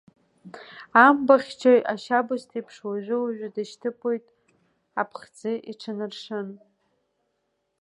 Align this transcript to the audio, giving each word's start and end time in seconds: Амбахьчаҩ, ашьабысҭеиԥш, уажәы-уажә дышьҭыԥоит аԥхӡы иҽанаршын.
Амбахьчаҩ, 1.05 1.79
ашьабысҭеиԥш, 1.93 2.75
уажәы-уажә 2.87 3.45
дышьҭыԥоит 3.55 4.25
аԥхӡы 5.01 5.51
иҽанаршын. 5.71 6.47